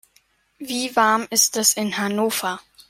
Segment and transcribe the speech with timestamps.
[0.57, 2.59] Wie warm ist es in Hannover?